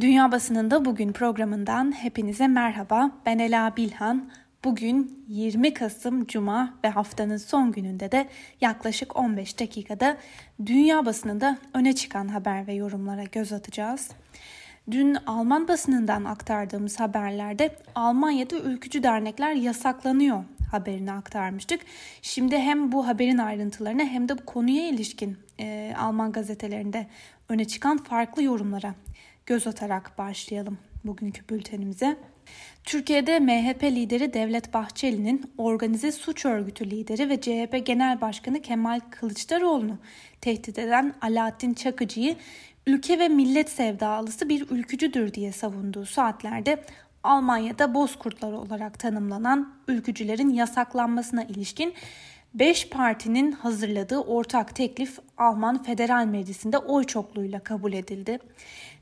[0.00, 3.10] Dünya Basınında Bugün programından hepinize merhaba.
[3.26, 4.30] Ben Ela Bilhan.
[4.64, 8.28] Bugün 20 Kasım Cuma ve haftanın son gününde de
[8.60, 10.16] yaklaşık 15 dakikada
[10.66, 14.10] dünya basınında öne çıkan haber ve yorumlara göz atacağız.
[14.90, 21.80] Dün Alman basınından aktardığımız haberlerde Almanya'da ülkücü dernekler yasaklanıyor haberini aktarmıştık.
[22.22, 27.06] Şimdi hem bu haberin ayrıntılarına hem de bu konuya ilişkin e, Alman gazetelerinde
[27.48, 28.94] öne çıkan farklı yorumlara
[29.46, 32.16] göz atarak başlayalım bugünkü bültenimize.
[32.84, 39.98] Türkiye'de MHP lideri Devlet Bahçeli'nin organize suç örgütü lideri ve CHP Genel Başkanı Kemal Kılıçdaroğlu'nu
[40.40, 42.36] tehdit eden Alaaddin Çakıcı'yı
[42.86, 46.84] ülke ve millet sevdalısı bir ülkücüdür diye savunduğu saatlerde
[47.22, 51.94] Almanya'da bozkurtlar olarak tanımlanan ülkücülerin yasaklanmasına ilişkin
[52.54, 58.38] 5 partinin hazırladığı ortak teklif Alman Federal Meclisi'nde oy çokluğuyla kabul edildi.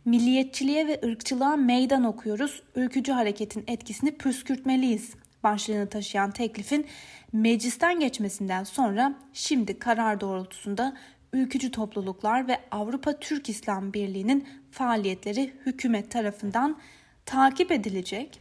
[0.04, 2.62] Milliyetçiliğe ve ırkçılığa meydan okuyoruz.
[2.74, 5.15] Ülkücü hareketin etkisini püskürtmeliyiz.
[5.42, 6.87] Başlığını taşıyan teklifin
[7.32, 10.96] meclisten geçmesinden sonra şimdi karar doğrultusunda
[11.32, 16.79] ülkücü topluluklar ve Avrupa Türk İslam Birliği'nin faaliyetleri hükümet tarafından
[17.26, 18.40] takip edilecek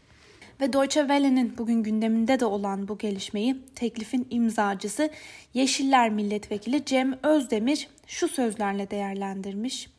[0.61, 5.09] ve Deutsche Welle'nin bugün gündeminde de olan bu gelişmeyi teklifin imzacısı
[5.53, 9.89] Yeşiller Milletvekili Cem Özdemir şu sözlerle değerlendirmiş.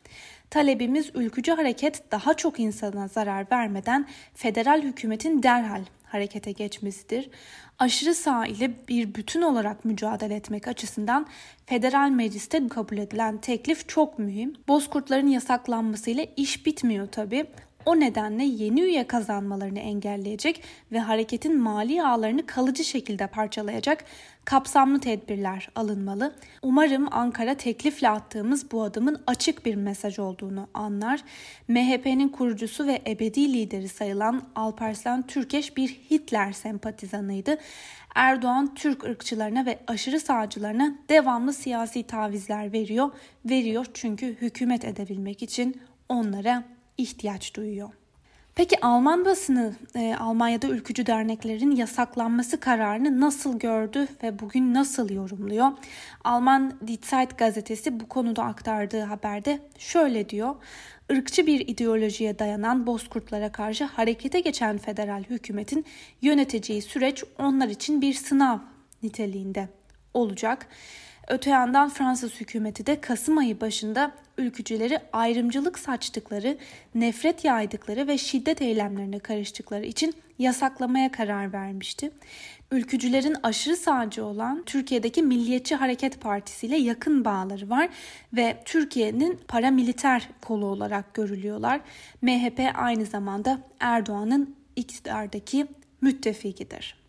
[0.51, 7.29] Talebimiz ülkücü hareket daha çok insana zarar vermeden federal hükümetin derhal harekete geçmesidir.
[7.79, 11.27] Aşırı sağ ile bir bütün olarak mücadele etmek açısından
[11.65, 14.53] federal mecliste kabul edilen teklif çok mühim.
[14.67, 17.45] Bozkurtların yasaklanmasıyla iş bitmiyor tabi.
[17.85, 24.05] O nedenle yeni üye kazanmalarını engelleyecek ve hareketin mali ağlarını kalıcı şekilde parçalayacak
[24.45, 26.35] kapsamlı tedbirler alınmalı.
[26.61, 31.23] Umarım Ankara teklifle attığımız bu adımın açık bir mesaj olduğunu anlar.
[31.67, 37.57] MHP'nin kurucusu ve ebedi lideri sayılan Alparslan Türkeş bir Hitler sempatizanıydı.
[38.15, 43.11] Erdoğan Türk ırkçılarına ve aşırı sağcılarına devamlı siyasi tavizler veriyor.
[43.45, 46.63] Veriyor çünkü hükümet edebilmek için onlara
[47.01, 47.89] ihtiyaç duyuyor.
[48.55, 55.71] Peki Alman basını e, Almanya'da ülkücü derneklerin yasaklanması kararını nasıl gördü ve bugün nasıl yorumluyor?
[56.23, 60.55] Alman Die Zeit gazetesi bu konuda aktardığı haberde şöyle diyor.
[61.09, 65.85] Irkçı bir ideolojiye dayanan bozkurtlara karşı harekete geçen federal hükümetin
[66.21, 68.57] yöneteceği süreç onlar için bir sınav
[69.03, 69.69] niteliğinde
[70.13, 70.67] olacak.
[71.27, 76.57] Öte yandan Fransız hükümeti de Kasım ayı başında ülkücüleri ayrımcılık saçtıkları,
[76.95, 82.11] nefret yaydıkları ve şiddet eylemlerine karıştıkları için yasaklamaya karar vermişti.
[82.71, 87.89] Ülkücülerin aşırı sağcı olan Türkiye'deki Milliyetçi Hareket Partisi ile yakın bağları var
[88.33, 91.81] ve Türkiye'nin paramiliter kolu olarak görülüyorlar.
[92.21, 95.67] MHP aynı zamanda Erdoğan'ın iktidardaki
[96.01, 97.00] müttefikidir.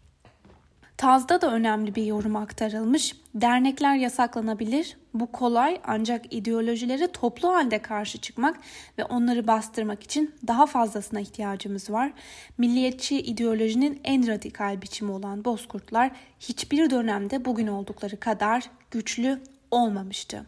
[1.02, 3.16] Taz'da da önemli bir yorum aktarılmış.
[3.34, 4.96] Dernekler yasaklanabilir.
[5.14, 8.60] Bu kolay ancak ideolojilere toplu halde karşı çıkmak
[8.98, 12.12] ve onları bastırmak için daha fazlasına ihtiyacımız var.
[12.58, 19.40] Milliyetçi ideolojinin en radikal biçimi olan bozkurtlar hiçbir dönemde bugün oldukları kadar güçlü
[19.70, 20.46] olmamıştı.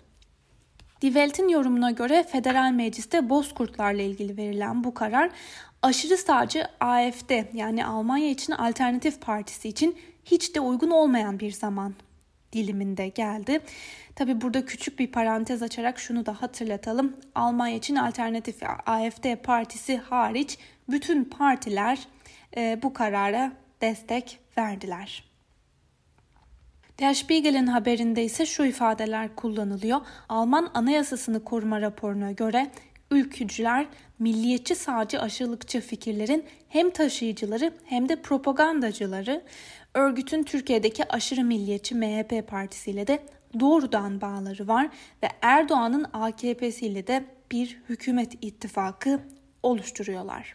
[1.02, 5.30] Die yorumuna göre federal mecliste bozkurtlarla ilgili verilen bu karar
[5.84, 11.94] aşırı sağcı AFD yani Almanya için Alternatif Partisi için hiç de uygun olmayan bir zaman
[12.52, 13.60] diliminde geldi.
[14.16, 17.16] Tabi burada küçük bir parantez açarak şunu da hatırlatalım.
[17.34, 20.58] Almanya için Alternatif AFD partisi hariç
[20.88, 21.98] bütün partiler
[22.56, 25.24] e, bu karara destek verdiler.
[26.98, 30.00] Der Spiegel'in haberinde ise şu ifadeler kullanılıyor.
[30.28, 32.70] Alman Anayasasını koruma raporuna göre
[33.10, 33.86] ülkücüler
[34.18, 39.42] milliyetçi sağcı aşırılıkçı fikirlerin hem taşıyıcıları hem de propagandacıları
[39.94, 43.22] örgütün Türkiye'deki aşırı milliyetçi MHP partisiyle de
[43.60, 44.88] doğrudan bağları var
[45.22, 49.20] ve Erdoğan'ın AKP'siyle de bir hükümet ittifakı
[49.62, 50.54] oluşturuyorlar.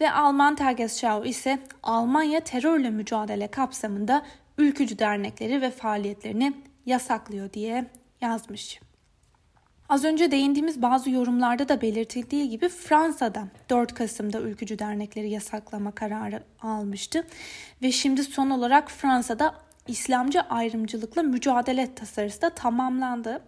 [0.00, 4.26] Ve Alman Tagesschau ise Almanya terörle mücadele kapsamında
[4.58, 6.52] ülkücü dernekleri ve faaliyetlerini
[6.86, 7.86] yasaklıyor diye
[8.20, 8.80] yazmış.
[9.88, 16.42] Az önce değindiğimiz bazı yorumlarda da belirtildiği gibi Fransa'da 4 Kasım'da ülkücü dernekleri yasaklama kararı
[16.62, 17.26] almıştı
[17.82, 19.54] ve şimdi son olarak Fransa'da
[19.88, 23.42] İslamcı ayrımcılıkla mücadele tasarısı da tamamlandı.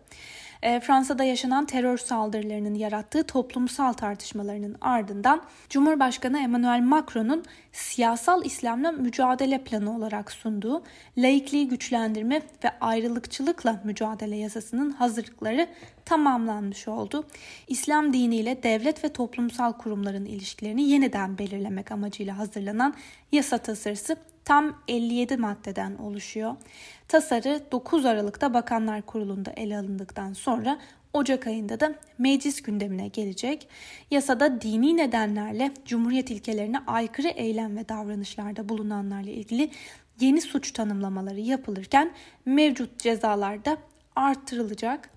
[0.63, 9.65] E, Fransa'da yaşanan terör saldırılarının yarattığı toplumsal tartışmalarının ardından Cumhurbaşkanı Emmanuel Macron'un siyasal İslam'la mücadele
[9.65, 10.83] planı olarak sunduğu
[11.17, 15.69] laikliği güçlendirme ve ayrılıkçılıkla mücadele yasasının hazırlıkları
[16.05, 17.25] tamamlanmış oldu.
[17.69, 22.95] İslam diniyle devlet ve toplumsal kurumların ilişkilerini yeniden belirlemek amacıyla hazırlanan
[23.33, 26.57] yasa tasarısı tam 57 maddeden oluşuyor.
[27.09, 30.79] Tasarı 9 Aralık'ta Bakanlar Kurulu'nda ele alındıktan sonra
[31.13, 33.69] Ocak ayında da meclis gündemine gelecek.
[34.11, 39.71] Yasada dini nedenlerle Cumhuriyet ilkelerine aykırı eylem ve davranışlarda bulunanlarla ilgili
[40.21, 42.13] yeni suç tanımlamaları yapılırken
[42.45, 43.77] mevcut cezalar da
[44.17, 45.11] arttırılacak.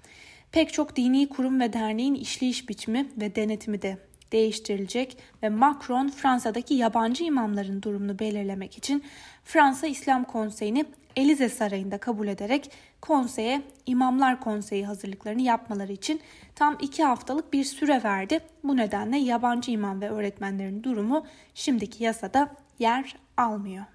[0.52, 6.74] Pek çok dini kurum ve derneğin işleyiş biçimi ve denetimi de değiştirilecek ve Macron Fransa'daki
[6.74, 9.04] yabancı imamların durumunu belirlemek için
[9.44, 10.86] Fransa İslam Konseyi'ni
[11.16, 12.72] Elize Sarayı'nda kabul ederek
[13.02, 16.22] konseye İmamlar Konseyi hazırlıklarını yapmaları için
[16.56, 18.40] tam iki haftalık bir süre verdi.
[18.64, 23.86] Bu nedenle yabancı imam ve öğretmenlerin durumu şimdiki yasada yer almıyor.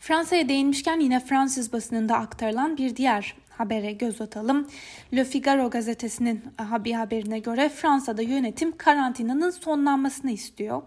[0.00, 4.68] Fransa'ya değinmişken yine Fransız basınında aktarılan bir diğer habere göz atalım.
[5.16, 6.44] Le Figaro gazetesinin
[6.84, 10.82] bir haberine göre Fransa'da yönetim karantinanın sonlanmasını istiyor.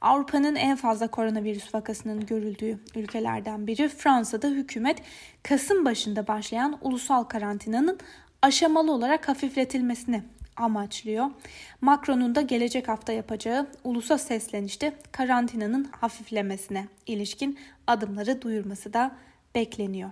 [0.00, 5.02] Avrupa'nın en fazla koronavirüs vakasının görüldüğü ülkelerden biri Fransa'da hükümet
[5.42, 7.98] Kasım başında başlayan ulusal karantinanın
[8.42, 10.22] aşamalı olarak hafifletilmesini
[10.56, 11.30] amaçlıyor.
[11.80, 19.16] Macron'un da gelecek hafta yapacağı ulusa seslenişte karantinanın hafiflemesine ilişkin adımları duyurması da
[19.54, 20.10] bekleniyor.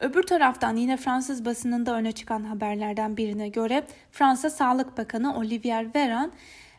[0.00, 3.82] Öbür taraftan yine Fransız basınında öne çıkan haberlerden birine göre
[4.12, 6.30] Fransa Sağlık Bakanı Olivier Véran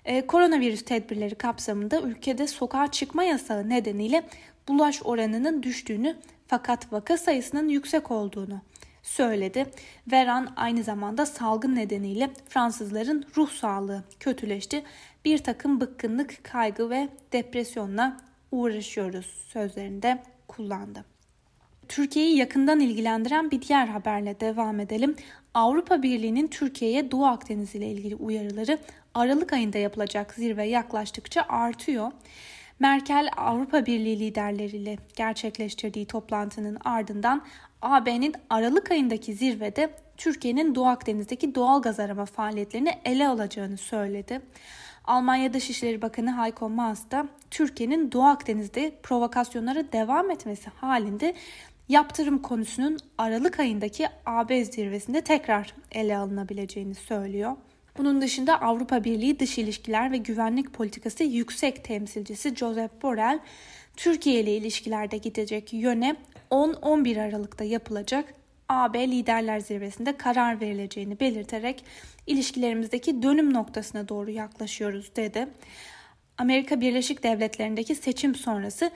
[0.05, 4.23] e, koronavirüs tedbirleri kapsamında ülkede sokağa çıkma yasağı nedeniyle
[4.67, 6.17] bulaş oranının düştüğünü
[6.47, 8.61] fakat vaka sayısının yüksek olduğunu
[9.03, 9.65] söyledi.
[10.11, 14.83] Veran aynı zamanda salgın nedeniyle Fransızların ruh sağlığı kötüleşti.
[15.25, 18.17] Bir takım bıkkınlık, kaygı ve depresyonla
[18.51, 21.05] uğraşıyoruz sözlerinde kullandı.
[21.87, 25.15] Türkiye'yi yakından ilgilendiren bir diğer haberle devam edelim.
[25.53, 28.77] Avrupa Birliği'nin Türkiye'ye Doğu Akdeniz ile ilgili uyarıları
[29.13, 32.11] Aralık ayında yapılacak zirve yaklaştıkça artıyor.
[32.79, 37.45] Merkel Avrupa Birliği liderleriyle gerçekleştirdiği toplantının ardından
[37.81, 44.41] AB'nin Aralık ayındaki zirvede Türkiye'nin Doğu Akdeniz'deki doğal gaz arama faaliyetlerini ele alacağını söyledi.
[45.05, 51.35] Almanya Dışişleri Bakanı Heiko Maas da Türkiye'nin Doğu Akdeniz'de provokasyonlara devam etmesi halinde
[51.89, 57.55] yaptırım konusunun Aralık ayındaki AB zirvesinde tekrar ele alınabileceğini söylüyor.
[57.99, 63.39] Bunun dışında Avrupa Birliği Dış İlişkiler ve Güvenlik Politikası Yüksek Temsilcisi Josep Borrell,
[63.97, 66.15] Türkiye ile ilişkilerde gidecek yöne
[66.51, 68.33] 10-11 Aralık'ta yapılacak
[68.69, 71.83] AB Liderler Zirvesi'nde karar verileceğini belirterek
[72.27, 75.47] ilişkilerimizdeki dönüm noktasına doğru yaklaşıyoruz dedi.
[76.37, 78.91] Amerika Birleşik Devletleri'ndeki seçim sonrası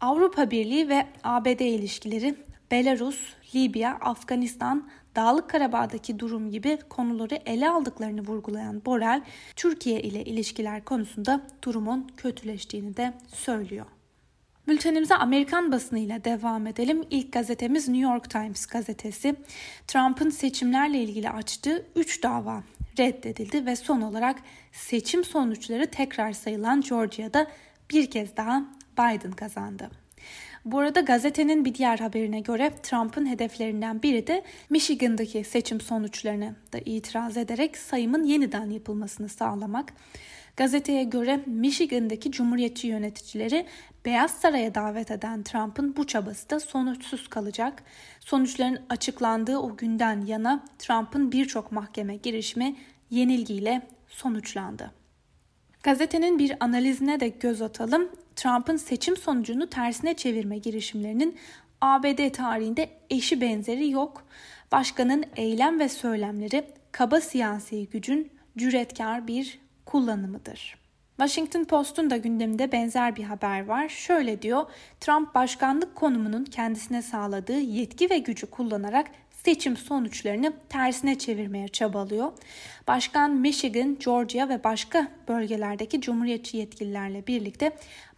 [0.00, 2.34] Avrupa Birliği ve ABD ilişkileri
[2.70, 3.18] Belarus,
[3.54, 9.22] Libya, Afganistan, Dağlık Karabağ'daki durum gibi konuları ele aldıklarını vurgulayan Borrell,
[9.56, 13.86] Türkiye ile ilişkiler konusunda durumun kötüleştiğini de söylüyor.
[14.68, 17.04] Bültenimize Amerikan basınıyla devam edelim.
[17.10, 19.34] İlk gazetemiz New York Times gazetesi.
[19.86, 22.62] Trump'ın seçimlerle ilgili açtığı 3 dava
[22.98, 24.38] reddedildi ve son olarak
[24.72, 27.46] seçim sonuçları tekrar sayılan Georgia'da
[27.90, 28.64] bir kez daha
[28.98, 29.90] Biden kazandı.
[30.64, 36.78] Bu arada gazetenin bir diğer haberine göre Trump'ın hedeflerinden biri de Michigan'daki seçim sonuçlarını da
[36.84, 39.92] itiraz ederek sayımın yeniden yapılmasını sağlamak.
[40.56, 43.66] Gazeteye göre Michigan'daki cumhuriyetçi yöneticileri
[44.04, 47.82] Beyaz Saray'a davet eden Trump'ın bu çabası da sonuçsuz kalacak.
[48.20, 52.76] Sonuçların açıklandığı o günden yana Trump'ın birçok mahkeme girişimi
[53.10, 54.90] yenilgiyle sonuçlandı.
[55.82, 58.08] Gazetenin bir analizine de göz atalım.
[58.36, 61.36] Trump'ın seçim sonucunu tersine çevirme girişimlerinin
[61.80, 64.24] ABD tarihinde eşi benzeri yok.
[64.72, 70.84] Başkanın eylem ve söylemleri kaba siyasi gücün cüretkar bir kullanımıdır.
[71.16, 73.88] Washington Post'un da gündeminde benzer bir haber var.
[73.88, 74.64] Şöyle diyor,
[75.00, 82.32] Trump başkanlık konumunun kendisine sağladığı yetki ve gücü kullanarak seçim sonuçlarını tersine çevirmeye çabalıyor.
[82.88, 87.72] Başkan Michigan, Georgia ve başka bölgelerdeki cumhuriyetçi yetkililerle birlikte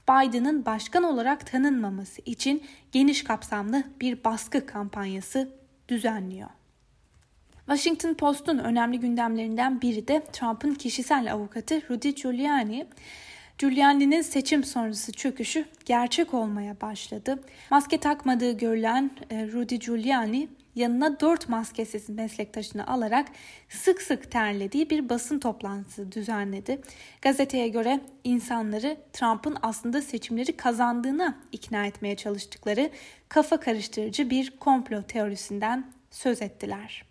[0.08, 5.48] Biden'ın başkan olarak tanınmaması için geniş kapsamlı bir baskı kampanyası
[5.88, 6.48] düzenliyor.
[7.66, 12.86] Washington Post'un önemli gündemlerinden biri de Trump'ın kişisel avukatı Rudy Giuliani.
[13.58, 17.40] Giuliani'nin seçim sonrası çöküşü gerçek olmaya başladı.
[17.70, 23.28] Maske takmadığı görülen e, Rudy Giuliani yanına dört maskesiz meslektaşını alarak
[23.68, 26.80] sık sık terlediği bir basın toplantısı düzenledi.
[27.22, 32.90] Gazeteye göre insanları Trump'ın aslında seçimleri kazandığına ikna etmeye çalıştıkları
[33.28, 37.04] kafa karıştırıcı bir komplo teorisinden söz ettiler.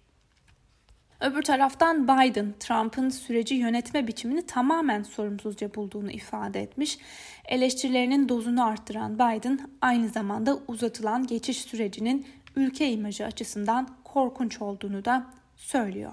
[1.22, 6.98] Öbür taraftan Biden, Trump'ın süreci yönetme biçimini tamamen sorumsuzca bulduğunu ifade etmiş.
[7.46, 15.26] Eleştirilerinin dozunu arttıran Biden, aynı zamanda uzatılan geçiş sürecinin ülke imajı açısından korkunç olduğunu da
[15.56, 16.12] söylüyor.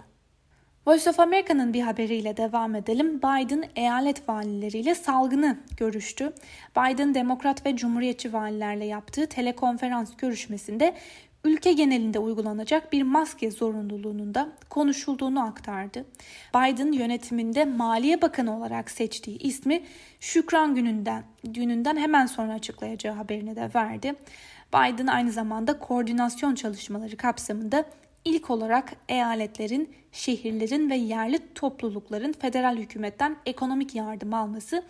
[0.86, 3.18] Voice of America'nın bir haberiyle devam edelim.
[3.18, 6.32] Biden eyalet valileriyle salgını görüştü.
[6.76, 10.94] Biden demokrat ve cumhuriyetçi valilerle yaptığı telekonferans görüşmesinde
[11.44, 16.04] ülke genelinde uygulanacak bir maske zorunluluğunun da konuşulduğunu aktardı.
[16.54, 19.82] Biden yönetiminde Maliye Bakanı olarak seçtiği ismi
[20.20, 24.14] Şükran gününden gününden hemen sonra açıklayacağı haberini de verdi.
[24.72, 27.84] Biden aynı zamanda koordinasyon çalışmaları kapsamında
[28.24, 34.84] ilk olarak eyaletlerin, şehirlerin ve yerli toplulukların federal hükümetten ekonomik yardım alması,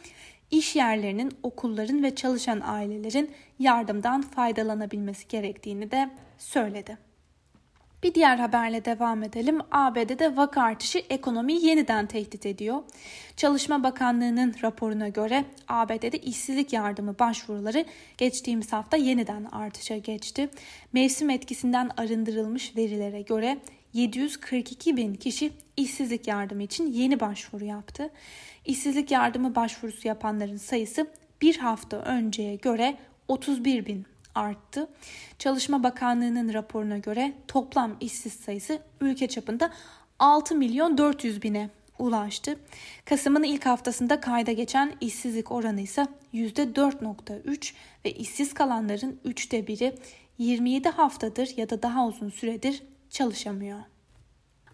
[0.51, 6.99] iş yerlerinin, okulların ve çalışan ailelerin yardımdan faydalanabilmesi gerektiğini de söyledi.
[8.03, 9.59] Bir diğer haberle devam edelim.
[9.71, 12.83] ABD'de vaka artışı ekonomiyi yeniden tehdit ediyor.
[13.37, 17.85] Çalışma Bakanlığı'nın raporuna göre ABD'de işsizlik yardımı başvuruları
[18.19, 20.51] geçtiğimiz hafta yeniden artışa geçti.
[20.93, 23.59] Mevsim etkisinden arındırılmış verilere göre
[23.93, 28.11] 742 bin kişi işsizlik yardımı için yeni başvuru yaptı.
[28.65, 31.07] İşsizlik yardımı başvurusu yapanların sayısı
[31.43, 32.97] bir hafta önceye göre
[33.29, 34.89] 31 bin arttı.
[35.39, 39.73] Çalışma Bakanlığı'nın raporuna göre toplam işsiz sayısı ülke çapında
[40.19, 42.59] 6 milyon 400 bine ulaştı.
[43.05, 47.73] Kasım'ın ilk haftasında kayda geçen işsizlik oranı ise %4.3
[48.05, 49.95] ve işsiz kalanların üçte biri
[50.39, 53.92] 27 haftadır ya da daha uzun süredir çalışamıyor.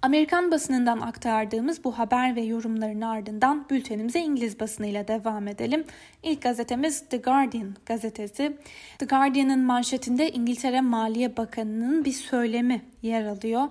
[0.03, 5.85] Amerikan basınından aktardığımız bu haber ve yorumların ardından bültenimize İngiliz basınıyla devam edelim.
[6.23, 8.57] İlk gazetemiz The Guardian gazetesi.
[8.99, 13.69] The Guardian'ın manşetinde İngiltere Maliye Bakanı'nın bir söylemi yer alıyor.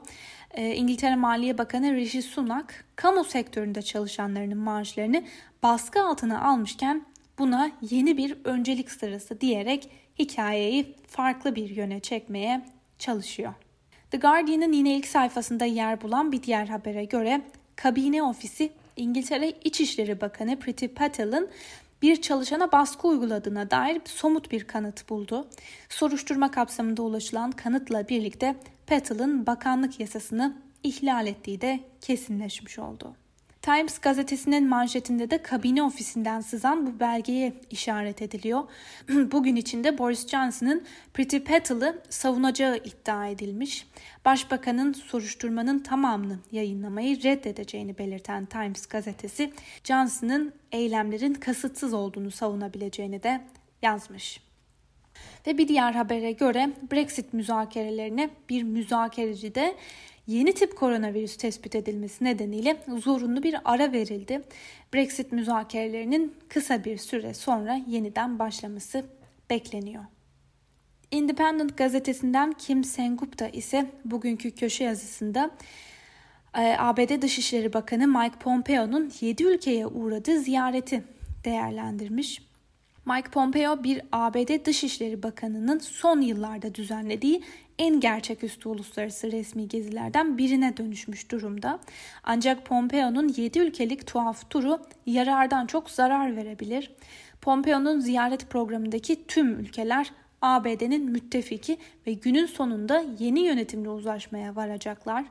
[0.52, 5.24] Ee, İngiltere Maliye Bakanı Rishi Sunak, kamu sektöründe çalışanlarının maaşlarını
[5.64, 7.06] baskı altına almışken
[7.40, 12.62] buna yeni bir öncelik sırası diyerek hikayeyi farklı bir yöne çekmeye
[13.00, 13.54] çalışıyor.
[14.12, 17.42] The Guardian'ın yine ilk sayfasında yer bulan bir diğer habere göre
[17.76, 21.50] kabine ofisi İngiltere İçişleri Bakanı Priti Patel'ın
[22.02, 25.48] bir çalışana baskı uyguladığına dair somut bir kanıt buldu.
[25.90, 28.56] Soruşturma kapsamında ulaşılan kanıtla birlikte
[28.88, 33.16] Patel'ın bakanlık yasasını ihlal ettiği de kesinleşmiş oldu.
[33.68, 38.64] Times gazetesinin manşetinde de kabine ofisinden sızan bu belgeye işaret ediliyor.
[39.10, 40.84] Bugün içinde Boris Johnson'ın
[41.14, 43.88] Priti Patel'ı savunacağı iddia edilmiş.
[44.26, 53.42] Başbakanın soruşturmanın tamamını yayınlamayı reddedeceğini belirten Times gazetesi Johnson'ın eylemlerin kasıtsız olduğunu savunabileceğini de
[53.82, 54.42] yazmış.
[55.48, 59.76] Ve bir diğer habere göre Brexit müzakerelerine bir müzakereci de
[60.28, 64.42] yeni tip koronavirüs tespit edilmesi nedeniyle zorunlu bir ara verildi.
[64.94, 69.06] Brexit müzakerelerinin kısa bir süre sonra yeniden başlaması
[69.50, 70.04] bekleniyor.
[71.12, 75.52] Independent gazetesinden Kim Sengupta ise bugünkü köşe yazısında
[76.58, 81.04] e, ABD Dışişleri Bakanı Mike Pompeo'nun 7 ülkeye uğradığı ziyareti
[81.46, 82.42] değerlendirmiş.
[83.08, 87.44] Mike Pompeo bir ABD Dışişleri Bakanı'nın son yıllarda düzenlediği
[87.80, 91.80] en gerçeküstü uluslararası resmi gezilerden birine dönüşmüş durumda.
[92.24, 96.92] Ancak Pompeo'nun 7 ülkelik tuhaf turu yarardan çok zarar verebilir.
[97.42, 100.12] Pompeo'nun ziyaret programındaki tüm ülkeler
[100.42, 105.26] ABD'nin müttefiki ve günün sonunda yeni yönetimle uzlaşmaya varacaklar.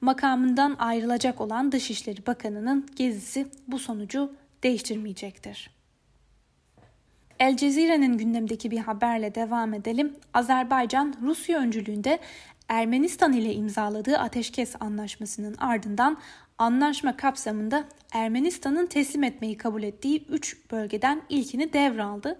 [0.00, 4.32] Makamından ayrılacak olan Dışişleri Bakanı'nın gezisi bu sonucu
[4.62, 5.79] değiştirmeyecektir.
[7.40, 10.16] El Cezire'nin gündemdeki bir haberle devam edelim.
[10.34, 12.18] Azerbaycan Rusya öncülüğünde
[12.68, 16.18] Ermenistan ile imzaladığı ateşkes anlaşmasının ardından
[16.58, 22.38] anlaşma kapsamında Ermenistan'ın teslim etmeyi kabul ettiği 3 bölgeden ilkini devraldı.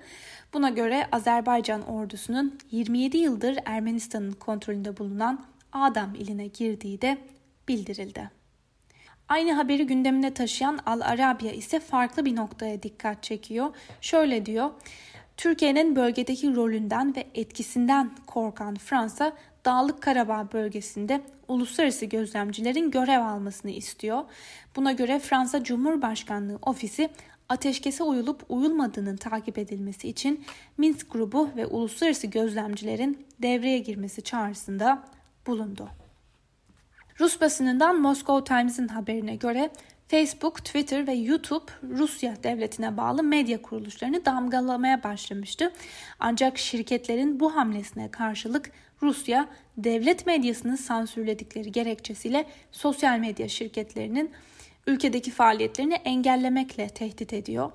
[0.54, 7.18] Buna göre Azerbaycan ordusunun 27 yıldır Ermenistan'ın kontrolünde bulunan Adam iline girdiği de
[7.68, 8.39] bildirildi.
[9.30, 13.74] Aynı haberi gündemine taşıyan Al Arabiya ise farklı bir noktaya dikkat çekiyor.
[14.00, 14.70] Şöyle diyor.
[15.36, 19.32] Türkiye'nin bölgedeki rolünden ve etkisinden korkan Fransa,
[19.64, 24.24] Dağlık Karabağ bölgesinde uluslararası gözlemcilerin görev almasını istiyor.
[24.76, 27.10] Buna göre Fransa Cumhurbaşkanlığı ofisi
[27.48, 30.44] ateşkese uyulup uyulmadığının takip edilmesi için
[30.78, 35.02] Minsk grubu ve uluslararası gözlemcilerin devreye girmesi çağrısında
[35.46, 35.99] bulundu.
[37.20, 39.70] Rus basınından Moscow Times'in haberine göre
[40.08, 45.72] Facebook, Twitter ve YouTube Rusya devletine bağlı medya kuruluşlarını damgalamaya başlamıştı.
[46.20, 48.70] Ancak şirketlerin bu hamlesine karşılık
[49.02, 54.30] Rusya devlet medyasını sansürledikleri gerekçesiyle sosyal medya şirketlerinin
[54.86, 57.72] ülkedeki faaliyetlerini engellemekle tehdit ediyor.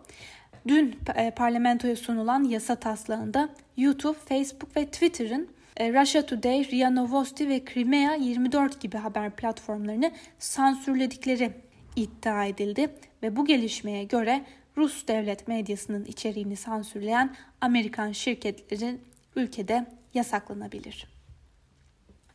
[0.68, 7.66] Dün e, parlamentoya sunulan yasa taslağında YouTube, Facebook ve Twitter'ın Russia Today, RIA Novosti ve
[7.74, 11.52] Crimea 24 gibi haber platformlarını sansürledikleri
[11.96, 12.88] iddia edildi
[13.24, 14.46] ve bu gelişmeye göre
[14.78, 19.02] Rus devlet medyasının içeriğini sansürleyen Amerikan şirketlerin
[19.36, 21.08] ülkede yasaklanabilir.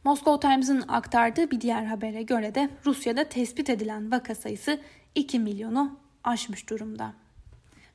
[0.04, 4.80] Moscow Times'ın aktardığı bir diğer habere göre de Rusya'da tespit edilen vaka sayısı
[5.14, 7.12] 2 milyonu aşmış durumda.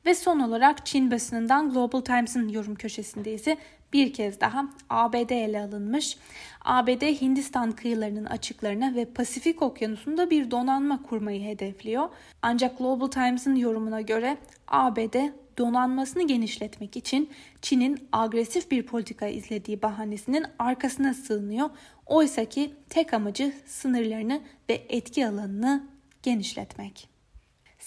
[0.06, 3.58] Ve son olarak Çin basınından Global Times'ın yorum köşesinde ise
[3.96, 6.18] bir kez daha ABD ele alınmış.
[6.62, 12.10] ABD Hindistan kıyılarının açıklarına ve Pasifik Okyanusu'nda bir donanma kurmayı hedefliyor.
[12.42, 14.38] Ancak Global Times'ın yorumuna göre
[14.68, 15.16] ABD
[15.58, 17.30] donanmasını genişletmek için
[17.62, 21.70] Çin'in agresif bir politika izlediği bahanesinin arkasına sığınıyor.
[22.06, 25.88] Oysa ki tek amacı sınırlarını ve etki alanını
[26.24, 27.15] genişletmek.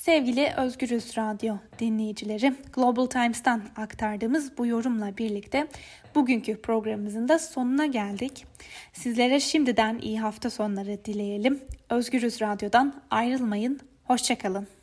[0.08, 5.66] Sevgili Özgürüz Radyo dinleyicileri, Global Times'tan aktardığımız bu yorumla birlikte
[6.14, 8.46] bugünkü programımızın da sonuna geldik.
[8.92, 11.60] Sizlere şimdiden iyi hafta sonları dileyelim.
[11.90, 14.77] Özgürüz Radyo'dan ayrılmayın, hoşçakalın.